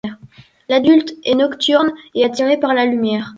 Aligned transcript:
L'adulte 0.67 1.13
est 1.25 1.35
nocturne 1.35 1.93
est 2.15 2.23
attirée 2.25 2.57
par 2.59 2.73
la 2.73 2.87
lumière. 2.87 3.29